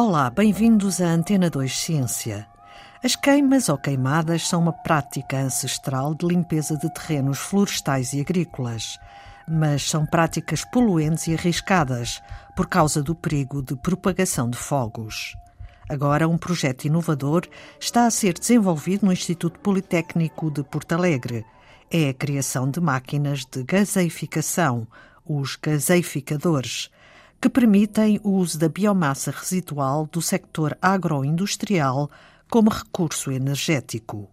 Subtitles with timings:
[0.00, 2.46] Olá, bem-vindos à Antena 2 Ciência.
[3.02, 8.96] As queimas ou queimadas são uma prática ancestral de limpeza de terrenos florestais e agrícolas,
[9.48, 12.22] mas são práticas poluentes e arriscadas
[12.54, 15.36] por causa do perigo de propagação de fogos.
[15.88, 17.42] Agora, um projeto inovador
[17.80, 21.44] está a ser desenvolvido no Instituto Politécnico de Porto Alegre.
[21.90, 24.86] É a criação de máquinas de gaseificação,
[25.26, 26.88] os gaseificadores
[27.40, 32.10] que permitem o uso da biomassa residual do sector agroindustrial
[32.50, 34.28] como recurso energético.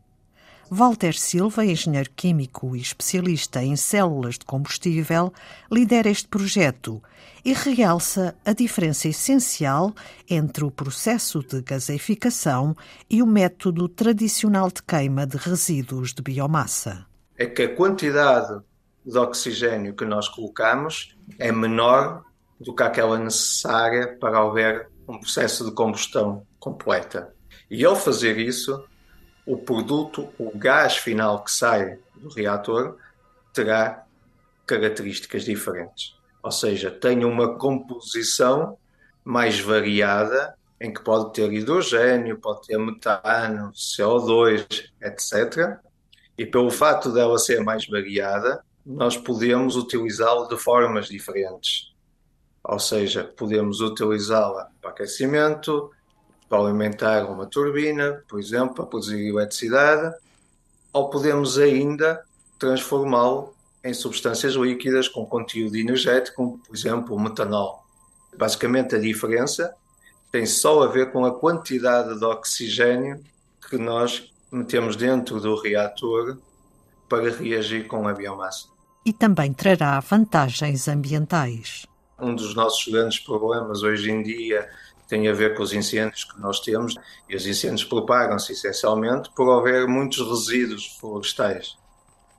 [0.69, 5.31] Walter Silva, engenheiro químico e especialista em células de combustível,
[5.71, 7.01] lidera este projeto
[7.43, 9.93] e realça a diferença essencial
[10.27, 12.75] entre o processo de gaseificação
[13.07, 17.05] e o método tradicional de queima de resíduos de biomassa.
[17.37, 18.59] É que a quantidade
[19.05, 22.23] de oxigênio que nós colocamos é menor
[22.59, 27.33] do que aquela necessária para haver um processo de combustão completa.
[27.69, 28.83] E ao fazer isso,
[29.45, 32.97] o produto, o gás final que sai do reator,
[33.53, 34.03] terá
[34.65, 36.15] características diferentes.
[36.41, 38.77] Ou seja, tem uma composição
[39.23, 45.79] mais variada, em que pode ter hidrogênio, pode ter metano, CO2, etc.
[46.37, 51.94] E pelo fato dela ser mais variada, nós podemos utilizá-la de formas diferentes
[52.67, 55.91] ou seja, podemos utilizá-la para aquecimento,
[56.49, 60.15] para alimentar uma turbina, por exemplo, para produzir eletricidade,
[60.91, 62.23] ou podemos ainda
[62.57, 67.83] transformá-lo em substâncias líquidas com conteúdo energético, como, por exemplo, o metanol.
[68.35, 69.73] Basicamente, a diferença
[70.31, 73.23] tem só a ver com a quantidade de oxigênio
[73.69, 76.37] que nós metemos dentro do reator
[77.07, 78.67] para reagir com a biomassa.
[79.05, 81.85] E também trará vantagens ambientais.
[82.19, 84.69] Um dos nossos grandes problemas hoje em dia
[85.07, 86.95] tem a ver com os incêndios que nós temos
[87.29, 91.77] e os incêndios propagam-se essencialmente por haver muitos resíduos florestais.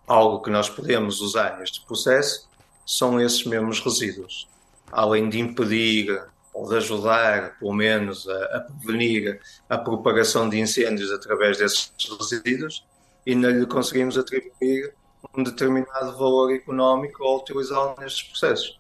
[0.07, 2.49] Algo que nós podemos usar neste processo
[2.87, 4.49] são esses mesmos resíduos.
[4.91, 6.25] Além de impedir
[6.55, 12.87] ou de ajudar, pelo menos, a, a prevenir a propagação de incêndios através desses resíduos,
[13.27, 14.95] e lhe conseguimos atribuir
[15.37, 18.79] um determinado valor económico ao utilizá-lo nestes processos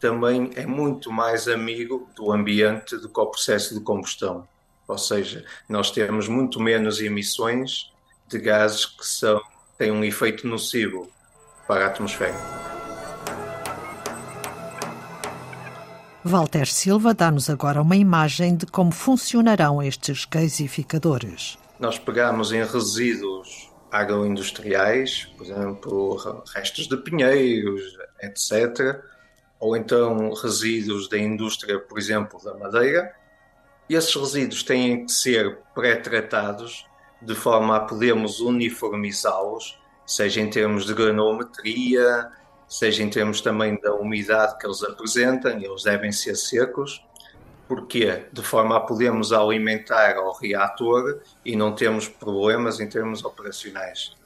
[0.00, 4.46] também é muito mais amigo do ambiente do que o processo de combustão.
[4.86, 7.92] Ou seja, nós temos muito menos emissões
[8.26, 9.40] de gases que são,
[9.76, 11.10] têm um efeito nocivo
[11.66, 12.34] para a atmosfera.
[16.24, 21.58] Walter Silva dá-nos agora uma imagem de como funcionarão estes gasificadores.
[21.78, 27.82] Nós pegamos em resíduos agroindustriais, por exemplo, restos de pinheiros,
[28.22, 29.00] etc.,
[29.60, 33.14] ou então resíduos da indústria, por exemplo, da madeira.
[33.88, 36.86] Esses resíduos têm que ser pré-tratados
[37.20, 42.30] de forma a podermos uniformizá-los, seja em termos de granometria,
[42.68, 47.02] seja em termos também da umidade que eles apresentam, eles devem ser secos.
[47.66, 48.26] Porquê?
[48.32, 54.16] De forma a podermos alimentar ao reator e não termos problemas em termos operacionais.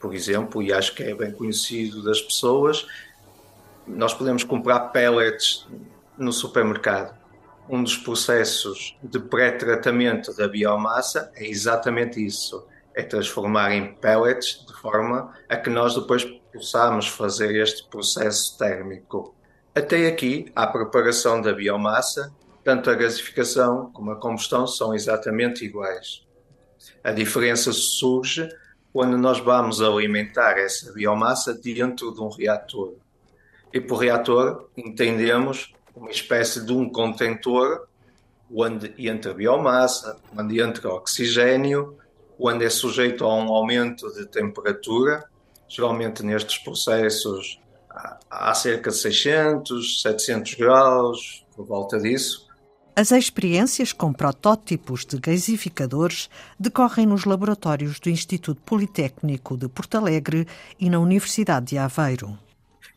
[0.00, 2.86] Por exemplo, e acho que é bem conhecido das pessoas,
[3.86, 5.66] nós podemos comprar pellets
[6.18, 7.16] no supermercado.
[7.68, 14.72] Um dos processos de pré-tratamento da biomassa é exatamente isso: é transformar em pellets de
[14.74, 19.34] forma a que nós depois possamos fazer este processo térmico.
[19.74, 22.32] Até aqui, a preparação da biomassa,
[22.64, 26.24] tanto a gasificação como a combustão são exatamente iguais.
[27.04, 28.48] A diferença surge
[28.92, 32.94] quando nós vamos alimentar essa biomassa dentro de um reator.
[33.76, 37.86] E por reator entendemos uma espécie de um contentor
[38.50, 41.94] onde entra biomassa, onde entra oxigênio,
[42.38, 45.26] onde é sujeito a um aumento de temperatura,
[45.68, 47.60] geralmente nestes processos
[48.30, 52.46] há cerca de 600, 700 graus, por volta disso.
[52.96, 60.48] As experiências com protótipos de gasificadores decorrem nos laboratórios do Instituto Politécnico de Porto Alegre
[60.80, 62.45] e na Universidade de Aveiro.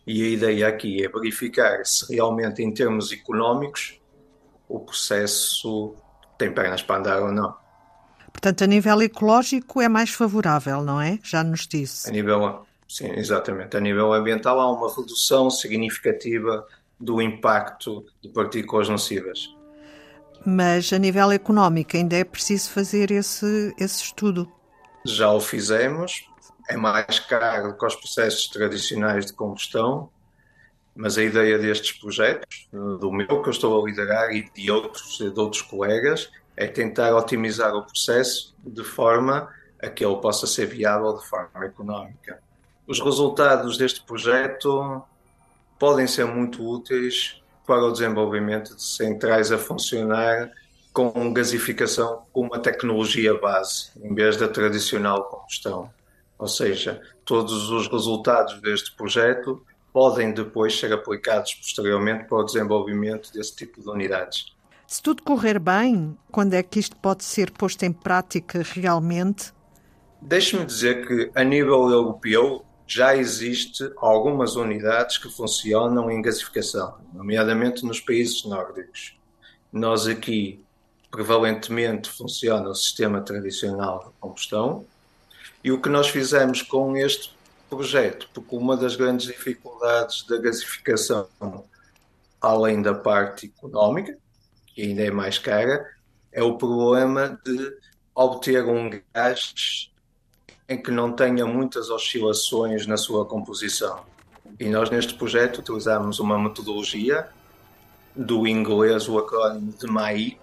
[0.05, 3.99] E a ideia aqui é verificar se realmente, em termos económicos,
[4.67, 5.95] o processo
[6.37, 7.55] tem pernas para andar ou não.
[8.31, 11.19] Portanto, a nível ecológico é mais favorável, não é?
[11.23, 12.07] Já nos disse.
[12.07, 13.75] A nível, sim, exatamente.
[13.75, 16.65] A nível ambiental há uma redução significativa
[16.99, 19.53] do impacto de partículas nocivas.
[20.45, 24.49] Mas a nível económico ainda é preciso fazer esse, esse estudo.
[25.05, 26.28] Já o fizemos,
[26.69, 30.09] é mais caro que os processos tradicionais de combustão,
[30.95, 35.17] Mas a ideia destes projetos, do meu que eu estou a liderar e de outros,
[35.17, 39.49] de outros colegas, é tentar otimizar o processo de forma
[39.81, 42.41] a que ele possa ser viável de forma económica.
[42.85, 45.01] Os resultados deste projeto
[45.77, 50.51] podem ser muito úteis para o desenvolvimento de centrais a funcionar
[50.91, 55.89] com gasificação com uma tecnologia base, em vez da tradicional combustão.
[56.39, 63.31] Ou seja, todos os resultados deste projeto podem depois ser aplicados posteriormente para o desenvolvimento
[63.33, 64.55] desse tipo de unidades.
[64.87, 69.53] Se tudo correr bem, quando é que isto pode ser posto em prática realmente?
[70.21, 77.85] Deixe-me dizer que, a nível europeu, já existe algumas unidades que funcionam em gasificação, nomeadamente
[77.85, 79.15] nos países nórdicos.
[79.71, 80.63] Nós aqui,
[81.11, 84.85] prevalentemente, funciona o sistema tradicional de combustão,
[85.63, 87.37] e o que nós fizemos com este
[87.69, 91.27] projeto, porque uma das grandes dificuldades da gasificação,
[92.41, 94.17] além da parte económica,
[94.67, 95.85] que ainda é mais cara,
[96.31, 97.77] é o problema de
[98.15, 99.91] obter um gás
[100.67, 104.03] em que não tenha muitas oscilações na sua composição.
[104.59, 107.27] E nós neste projeto utilizamos uma metodologia
[108.15, 110.39] do inglês, o acrónimo de MAIC,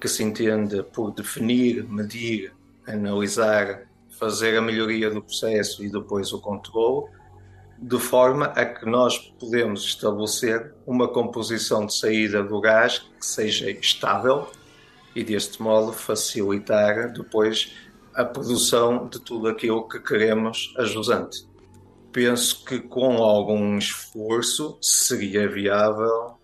[0.00, 2.52] que se entende por definir, medir,
[2.86, 3.89] analisar,
[4.20, 7.10] fazer a melhoria do processo e depois o controle,
[7.78, 13.70] de forma a que nós podemos estabelecer uma composição de saída do gás que seja
[13.70, 14.46] estável
[15.16, 17.74] e deste modo facilitar depois
[18.14, 21.48] a produção de tudo aquilo que queremos a jusante.
[22.12, 26.39] Penso que com algum esforço seria viável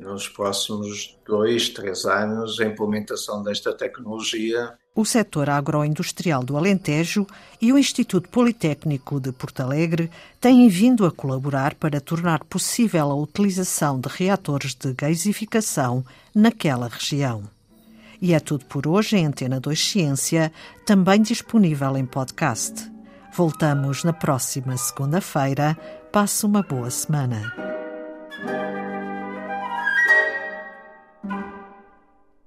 [0.00, 4.72] nos próximos dois, três anos a implementação desta tecnologia.
[4.94, 7.26] O setor agroindustrial do Alentejo
[7.60, 10.10] e o Instituto Politécnico de Porto Alegre
[10.40, 16.04] têm vindo a colaborar para tornar possível a utilização de reatores de gasificação
[16.34, 17.44] naquela região.
[18.20, 20.52] E é tudo por hoje em Antena 2 Ciência,
[20.84, 22.90] também disponível em podcast.
[23.32, 25.76] Voltamos na próxima segunda-feira.
[26.12, 27.54] Passe uma boa semana.